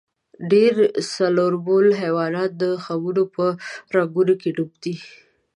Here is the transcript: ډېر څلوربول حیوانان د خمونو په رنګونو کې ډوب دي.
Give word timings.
ډېر 0.51 0.73
څلوربول 1.13 1.87
حیوانان 2.01 2.49
د 2.61 2.63
خمونو 2.83 3.23
په 3.35 3.45
رنګونو 3.95 4.33
کې 4.41 4.49
ډوب 4.55 4.71
دي. 4.83 4.95